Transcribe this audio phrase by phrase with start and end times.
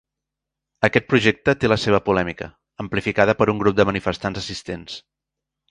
[0.87, 2.49] Aquest projecte té la seva polèmica,
[2.85, 5.03] amplificada per un grup de manifestants assistents.